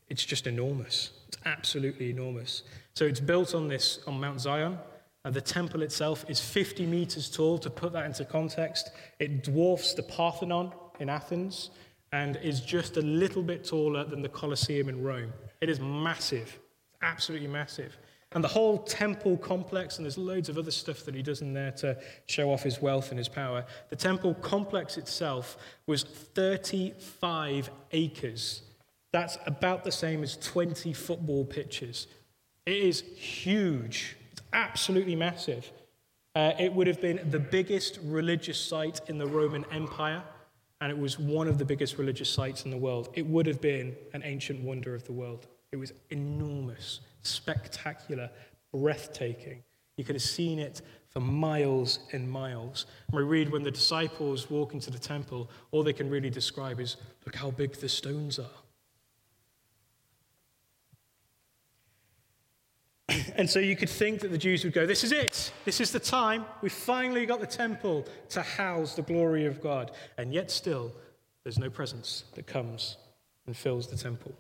[0.09, 1.09] it's just enormous.
[1.27, 2.61] It's absolutely enormous.
[2.93, 4.77] So it's built on this, on Mount Zion.
[5.25, 7.57] And the temple itself is 50 meters tall.
[7.57, 11.71] To put that into context, it dwarfs the Parthenon in Athens
[12.11, 15.33] and is just a little bit taller than the Colosseum in Rome.
[15.61, 16.59] It is massive,
[17.01, 17.97] absolutely massive.
[18.33, 21.53] And the whole temple complex, and there's loads of other stuff that he does in
[21.53, 23.65] there to show off his wealth and his power.
[23.89, 28.63] The temple complex itself was 35 acres.
[29.13, 32.07] That's about the same as 20 football pitches.
[32.65, 35.71] It is huge, it's absolutely massive.
[36.35, 40.21] Uh, it would have been the biggest religious site in the Roman Empire,
[40.81, 43.09] and it was one of the biggest religious sites in the world.
[43.13, 45.47] It would have been an ancient wonder of the world.
[45.71, 48.29] It was enormous spectacular,
[48.71, 49.63] breathtaking.
[49.97, 52.85] You could have seen it for miles and miles.
[53.07, 56.79] And we read when the disciples walk into the temple, all they can really describe
[56.79, 58.45] is look how big the stones are.
[63.35, 65.51] and so you could think that the Jews would go, This is it.
[65.65, 66.45] This is the time.
[66.61, 69.91] We've finally got the temple to house the glory of God.
[70.17, 70.91] And yet, still,
[71.43, 72.97] there's no presence that comes
[73.45, 74.33] and fills the temple.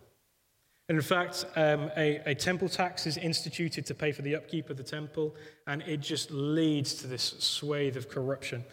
[0.89, 4.69] And in fact, um, a, a, temple tax is instituted to pay for the upkeep
[4.69, 5.35] of the temple,
[5.67, 8.63] and it just leads to this swathe of corruption.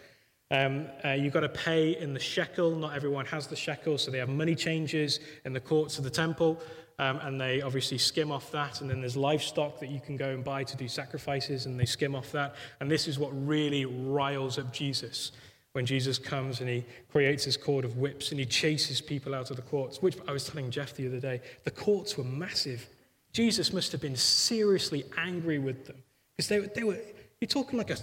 [0.49, 2.73] Um, uh, you've got to pay in the shekel.
[2.73, 6.09] Not everyone has the shekel, so they have money changes in the courts of the
[6.09, 6.61] temple,
[6.99, 8.79] um, and they obviously skim off that.
[8.79, 11.85] And then there's livestock that you can go and buy to do sacrifices, and they
[11.85, 12.55] skim off that.
[12.79, 15.33] And this is what really riles up Jesus
[15.75, 19.49] when Jesus comes and he creates his cord of whips and he chases people out
[19.49, 22.87] of the courts, which I was telling Jeff the other day, the courts were massive.
[23.33, 25.97] Jesus must have been seriously angry with them
[26.31, 26.97] because they, they were,
[27.41, 27.97] you're talking like a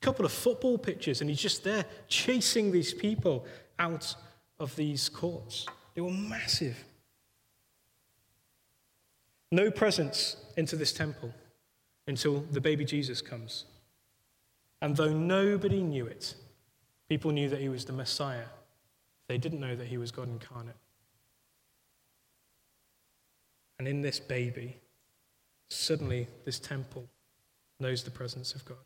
[0.00, 3.46] couple of football pitches and he's just there chasing these people
[3.78, 4.16] out
[4.58, 5.66] of these courts.
[5.94, 6.76] They were massive.
[9.52, 11.32] No presence into this temple
[12.08, 13.66] until the baby Jesus comes.
[14.80, 16.34] And though nobody knew it,
[17.12, 18.46] People knew that he was the Messiah.
[19.28, 20.78] They didn't know that he was God incarnate.
[23.78, 24.78] And in this baby,
[25.68, 27.06] suddenly this temple
[27.78, 28.78] knows the presence of God.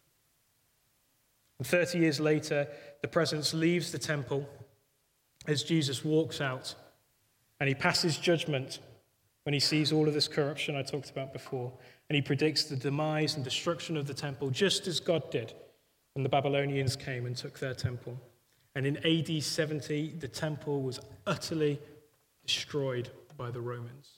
[1.60, 2.66] And 30 years later,
[3.00, 4.44] the presence leaves the temple
[5.46, 6.74] as Jesus walks out
[7.60, 8.80] and he passes judgment
[9.44, 11.72] when he sees all of this corruption I talked about before.
[12.08, 15.54] And he predicts the demise and destruction of the temple, just as God did
[16.16, 18.18] when the Babylonians came and took their temple.
[18.74, 21.78] And in AD 70, the temple was utterly
[22.42, 24.12] destroyed by the Romans.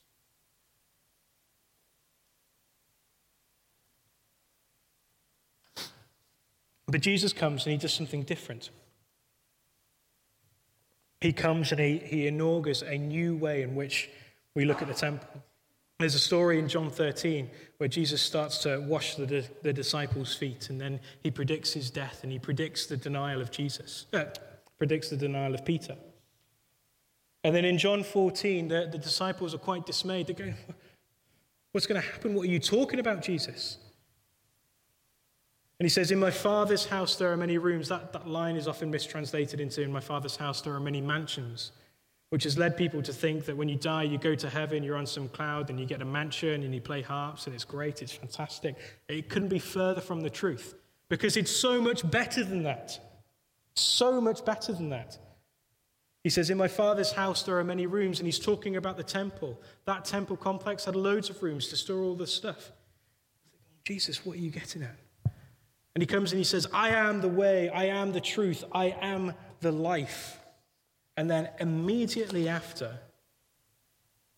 [6.86, 8.70] But Jesus comes and he does something different.
[11.20, 14.08] He comes and he, he inaugurates a new way in which
[14.54, 15.42] we look at the temple.
[15.98, 20.70] There's a story in John 13 where Jesus starts to wash the, the disciples' feet,
[20.70, 24.26] and then he predicts his death and he predicts the denial of Jesus, uh,
[24.78, 25.96] predicts the denial of Peter.
[27.42, 30.28] And then in John 14, the, the disciples are quite dismayed.
[30.28, 30.54] They're going,
[31.72, 32.34] What's going to happen?
[32.34, 33.78] What are you talking about, Jesus?
[35.78, 37.88] And he says, In my Father's house there are many rooms.
[37.88, 41.72] That, that line is often mistranslated into, In my Father's house there are many mansions
[42.30, 44.96] which has led people to think that when you die, you go to heaven, you're
[44.96, 48.02] on some cloud, and you get a mansion, and you play harps, and it's great,
[48.02, 48.76] it's fantastic.
[49.08, 50.74] It couldn't be further from the truth
[51.08, 52.98] because it's so much better than that.
[53.74, 55.16] So much better than that.
[56.24, 59.02] He says, In my father's house, there are many rooms, and he's talking about the
[59.02, 59.60] temple.
[59.86, 62.72] That temple complex had loads of rooms to store all the stuff.
[63.84, 64.96] Jesus, what are you getting at?
[65.94, 68.96] And he comes and he says, I am the way, I am the truth, I
[69.00, 70.38] am the life.
[71.18, 72.96] And then immediately after,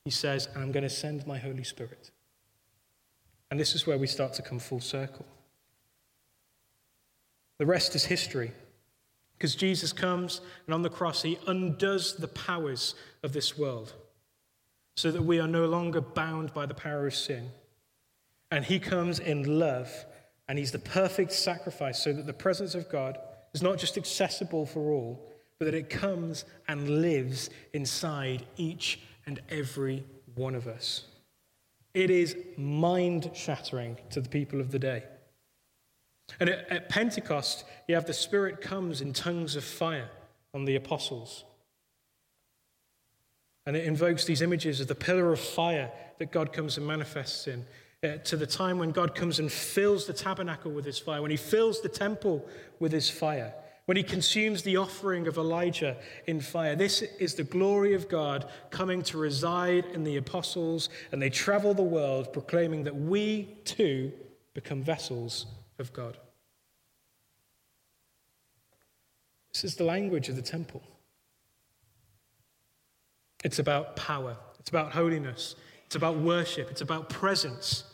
[0.07, 2.11] he says, I'm going to send my Holy Spirit.
[3.51, 5.27] And this is where we start to come full circle.
[7.59, 8.53] The rest is history.
[9.37, 13.93] Because Jesus comes and on the cross, he undoes the powers of this world
[14.97, 17.51] so that we are no longer bound by the power of sin.
[18.51, 19.91] And he comes in love
[20.49, 23.19] and he's the perfect sacrifice so that the presence of God
[23.53, 25.27] is not just accessible for all,
[25.61, 30.03] but that it comes and lives inside each and every
[30.35, 31.05] one of us.
[31.93, 35.05] It is mind shattering to the people of the day.
[36.41, 40.09] And at, at Pentecost, you have the Spirit comes in tongues of fire
[40.55, 41.45] on the apostles.
[43.67, 47.47] And it invokes these images of the pillar of fire that God comes and manifests
[47.47, 47.67] in.
[48.03, 51.31] Uh, to the time when God comes and fills the tabernacle with his fire, when
[51.31, 52.49] he fills the temple
[52.79, 53.53] with his fire,
[53.87, 56.77] when he consumes the offering of Elijah in fire.
[56.77, 61.75] This is the glory of God coming to reside in the apostles, and they travel
[61.75, 64.13] the world proclaiming that we too
[64.55, 65.47] become vessels
[65.79, 66.19] of God.
[69.53, 70.83] This is the language of the temple.
[73.43, 75.57] It's about power, it's about holiness,
[75.87, 77.85] it's about worship, it's about presence.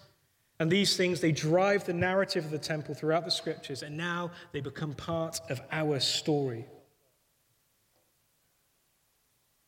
[0.59, 4.31] And these things, they drive the narrative of the temple throughout the scriptures, and now
[4.53, 6.65] they become part of our story.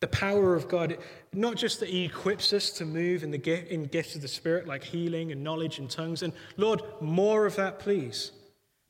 [0.00, 0.96] The power of God,
[1.32, 4.28] not just that He equips us to move in the gift, in gifts of the
[4.28, 8.32] Spirit like healing and knowledge and tongues, and Lord, more of that, please.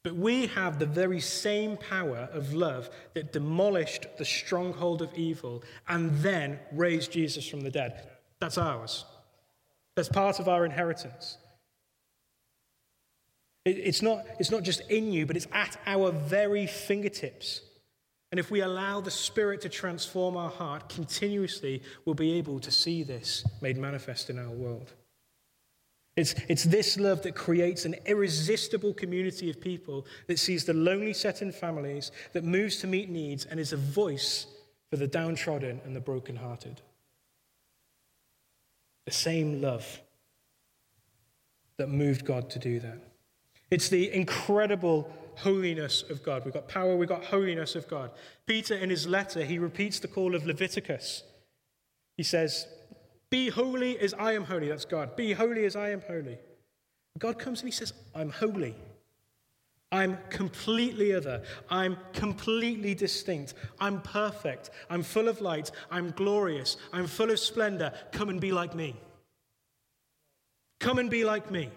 [0.05, 5.65] But we have the very same power of love that demolished the stronghold of evil
[5.89, 8.09] and then raised Jesus from the dead.
[8.39, 9.05] That's ours.
[9.97, 11.39] That's part of our inheritance.
[13.77, 17.63] It's not, it's not just in you, but it's at our very fingertips.
[18.31, 22.71] And if we allow the Spirit to transform our heart continuously, we'll be able to
[22.71, 24.93] see this made manifest in our world.
[26.17, 31.13] It's, it's this love that creates an irresistible community of people that sees the lonely
[31.13, 34.47] set in families, that moves to meet needs, and is a voice
[34.91, 36.83] for the downtrodden and the brokenhearted.
[39.07, 40.01] The same love
[41.77, 42.99] that moved God to do that.
[43.71, 46.45] It's the incredible holiness of God.
[46.45, 48.11] We've got power, we've got holiness of God.
[48.47, 51.23] Peter, in his letter, he repeats the call of Leviticus.
[52.17, 52.67] He says,
[53.31, 54.69] be holy as I am holy.
[54.69, 55.15] That's God.
[55.15, 56.39] Be holy as I am holy.
[57.19, 58.75] God comes and he says, I'm holy.
[59.91, 61.43] I'm completely other.
[61.71, 63.55] I'm completely distinct.
[63.81, 64.71] I'm perfect.
[64.91, 65.71] I'm full of light.
[65.91, 66.77] I'm glorious.
[66.93, 67.93] I'm full of splendor.
[68.13, 68.97] Come and be like me.
[70.79, 71.71] Come and be like me.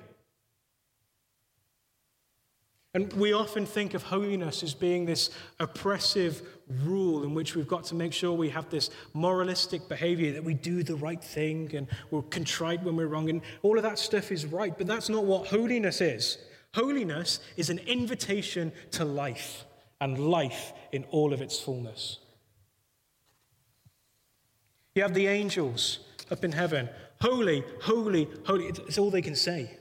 [2.93, 5.29] And we often think of holiness as being this
[5.59, 6.41] oppressive
[6.83, 10.53] rule in which we've got to make sure we have this moralistic behavior, that we
[10.53, 13.29] do the right thing and we're contrite when we're wrong.
[13.29, 16.37] And all of that stuff is right, but that's not what holiness is.
[16.73, 19.63] Holiness is an invitation to life
[20.01, 22.19] and life in all of its fullness.
[24.95, 26.89] You have the angels up in heaven.
[27.21, 28.65] Holy, holy, holy.
[28.65, 29.77] It's all they can say.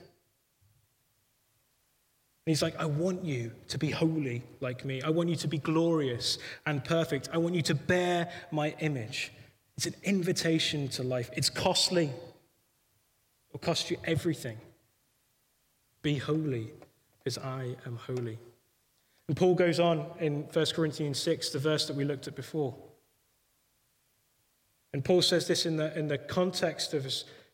[2.45, 5.01] And he's like, I want you to be holy like me.
[5.03, 7.29] I want you to be glorious and perfect.
[7.31, 9.31] I want you to bear my image.
[9.77, 11.29] It's an invitation to life.
[11.33, 12.09] It's costly,
[13.49, 14.57] it'll cost you everything.
[16.01, 16.71] Be holy
[17.27, 18.39] as I am holy.
[19.27, 22.75] And Paul goes on in 1 Corinthians 6, the verse that we looked at before.
[24.93, 27.05] And Paul says this in the, in the context of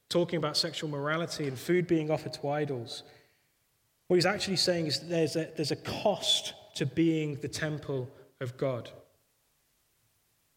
[0.09, 3.03] talking about sexual morality and food being offered to idols.
[4.07, 8.57] What he's actually saying is there's a, there's a cost to being the temple of
[8.57, 8.89] God.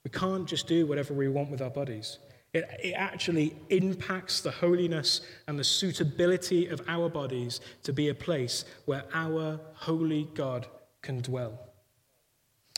[0.04, 2.18] We can't just do whatever we want with our bodies.
[2.52, 8.14] It, it actually impacts the holiness and the suitability of our bodies to be a
[8.14, 10.66] place where our holy God
[11.02, 11.58] can dwell.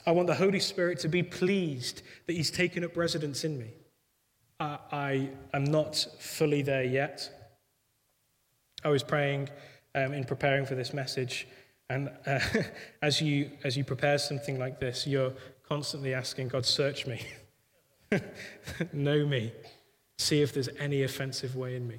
[0.06, 3.70] I want the Holy Spirit to be pleased that He's taken up residence in me.
[4.58, 7.30] Uh, I am not fully there yet.
[8.84, 9.48] I was praying
[9.94, 11.46] um, in preparing for this message.
[11.90, 12.40] And uh,
[13.02, 15.32] as, you, as you prepare something like this, you're
[15.68, 17.20] constantly asking God, search me,
[18.92, 19.52] know me,
[20.18, 21.98] see if there's any offensive way in me.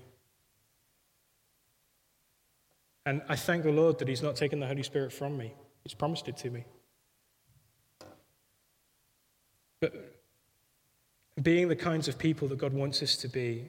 [3.06, 5.94] And I thank the Lord that He's not taken the Holy Spirit from me, He's
[5.94, 6.66] promised it to me.
[9.82, 10.14] But
[11.42, 13.68] being the kinds of people that God wants us to be,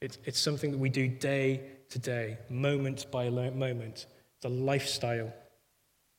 [0.00, 4.06] it's, it's something that we do day today, moment by moment.
[4.44, 5.32] A lifestyle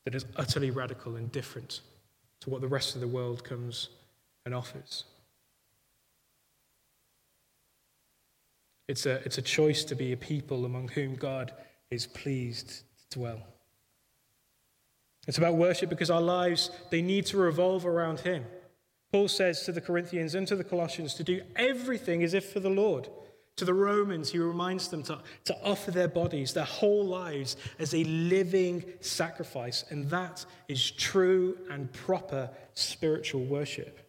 [0.03, 1.80] that is utterly radical and different
[2.41, 3.88] to what the rest of the world comes
[4.45, 5.05] and offers.
[8.88, 11.53] It's a, it's a choice to be a people among whom God
[11.89, 13.41] is pleased to dwell.
[15.28, 18.45] It's about worship because our lives, they need to revolve around Him.
[19.11, 22.59] Paul says to the Corinthians and to the Colossians to do everything as if for
[22.59, 23.09] the Lord.
[23.58, 27.93] To the Romans, he reminds them to, to offer their bodies, their whole lives, as
[27.93, 29.84] a living sacrifice.
[29.89, 33.99] And that is true and proper spiritual worship.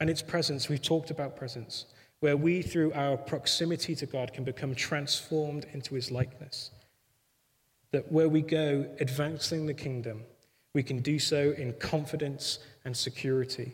[0.00, 1.86] And its presence, we've talked about presence,
[2.20, 6.72] where we, through our proximity to God, can become transformed into his likeness.
[7.92, 10.24] That where we go advancing the kingdom,
[10.74, 13.72] we can do so in confidence and security.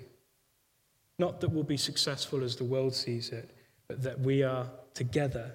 [1.19, 3.51] Not that we'll be successful as the world sees it,
[3.93, 5.53] but that we are together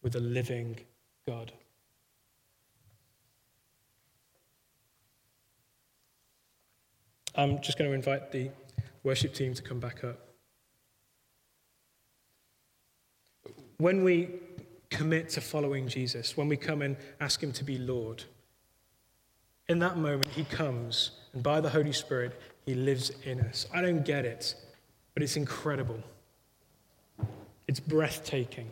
[0.00, 0.78] with a living
[1.26, 1.50] God.
[7.34, 8.50] I'm just going to invite the
[9.02, 10.20] worship team to come back up.
[13.78, 14.28] When we
[14.90, 18.22] commit to following Jesus, when we come and ask Him to be Lord,
[19.68, 23.66] in that moment He comes, and by the Holy Spirit, He lives in us.
[23.74, 24.54] I don't get it,
[25.12, 26.00] but it's incredible.
[27.70, 28.68] It's breathtaking.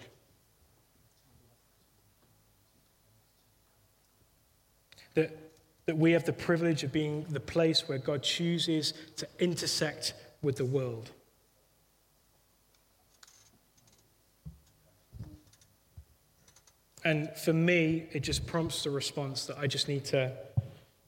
[5.14, 5.38] That,
[5.86, 10.56] that we have the privilege of being the place where God chooses to intersect with
[10.56, 11.12] the world.
[17.04, 20.32] And for me, it just prompts the response that I just need to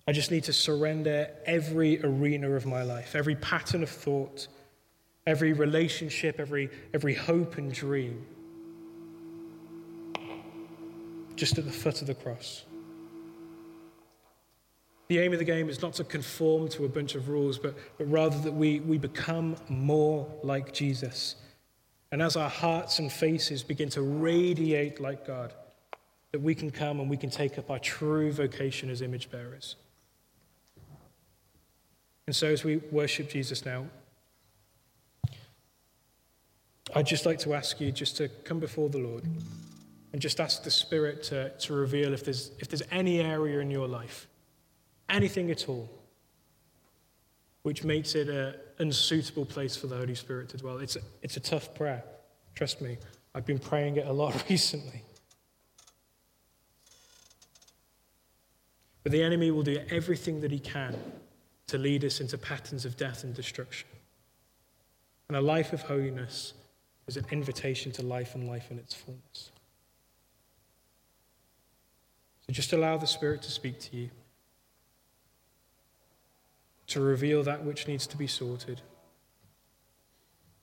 [0.06, 4.46] I just need to surrender every arena of my life, every pattern of thought,
[5.26, 8.24] every relationship, every, every hope and dream,
[11.36, 12.64] just at the foot of the cross.
[15.08, 17.74] The aim of the game is not to conform to a bunch of rules, but,
[17.98, 21.34] but rather that we, we become more like Jesus.
[22.12, 25.52] And as our hearts and faces begin to radiate like God,
[26.32, 29.76] that we can come and we can take up our true vocation as image bearers.
[32.26, 33.86] And so, as we worship Jesus now,
[36.94, 39.24] I'd just like to ask you just to come before the Lord
[40.12, 43.70] and just ask the Spirit to, to reveal if there's, if there's any area in
[43.70, 44.26] your life,
[45.08, 45.88] anything at all,
[47.62, 50.78] which makes it an unsuitable place for the Holy Spirit to dwell.
[50.78, 52.02] It's a, it's a tough prayer.
[52.54, 52.98] Trust me,
[53.34, 55.02] I've been praying it a lot recently.
[59.02, 60.96] But the enemy will do everything that he can
[61.68, 63.88] to lead us into patterns of death and destruction.
[65.28, 66.54] And a life of holiness
[67.10, 69.50] is an invitation to life and life in its fullness.
[72.46, 74.10] So just allow the Spirit to speak to you,
[76.86, 78.80] to reveal that which needs to be sorted.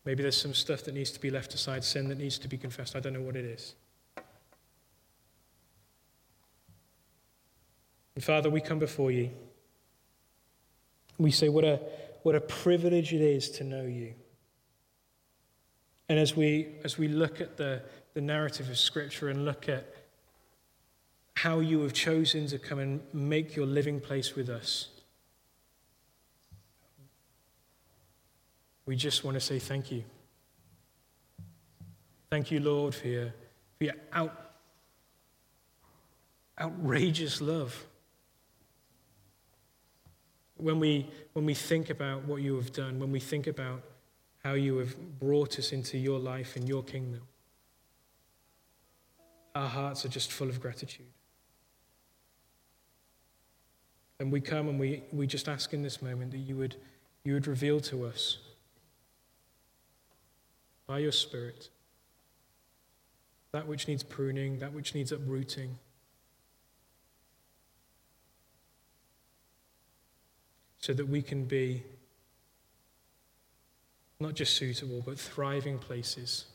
[0.06, 2.58] Maybe there's some stuff that needs to be left aside, sin that needs to be
[2.58, 2.96] confessed.
[2.96, 3.76] I don't know what it is.
[8.16, 9.32] And Father, we come before you.
[11.18, 11.82] We say, what a,
[12.24, 14.14] what a privilege it is to know you.
[16.10, 17.82] And as we, as we look at the,
[18.14, 19.94] the narrative of Scripture and look at
[21.36, 24.88] how you have chosen to come and make your living place with us,
[28.86, 30.04] we just want to say thank you.
[32.30, 33.34] Thank you, Lord, for your,
[33.78, 34.54] for your out,
[36.60, 37.86] outrageous love.
[40.56, 43.82] When we, when we think about what you have done, when we think about
[44.48, 47.22] how you have brought us into your life and your kingdom.
[49.54, 51.12] Our hearts are just full of gratitude.
[54.22, 56.78] And we come and we, we just ask in this moment that you would,
[57.26, 58.38] you would reveal to us
[60.88, 61.68] by your Spirit
[63.52, 65.78] that which needs pruning, that which needs uprooting.
[70.80, 71.84] So that we can be
[74.20, 76.46] not just suitable, but thriving places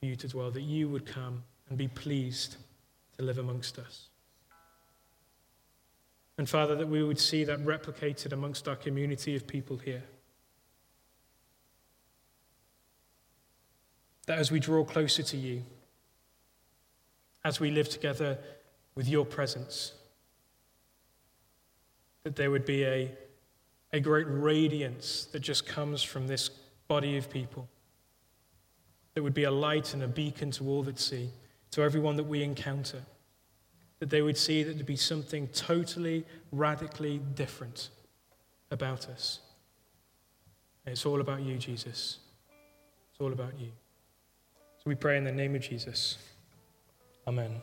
[0.00, 2.56] for you to dwell, that you would come and be pleased
[3.16, 4.08] to live amongst us.
[6.36, 10.02] And Father, that we would see that replicated amongst our community of people here.
[14.26, 15.62] That as we draw closer to you,
[17.44, 18.38] as we live together
[18.94, 19.92] with your presence,
[22.24, 23.10] that there would be a,
[23.92, 26.50] a great radiance that just comes from this
[26.88, 27.68] body of people
[29.14, 31.30] that would be a light and a beacon to all that see,
[31.70, 33.02] to everyone that we encounter.
[34.00, 37.90] that they would see that there'd be something totally, radically different
[38.70, 39.38] about us.
[40.84, 42.18] it's all about you, Jesus.
[43.10, 43.70] It's all about you.
[44.78, 46.18] So we pray in the name of Jesus.
[47.26, 47.62] Amen.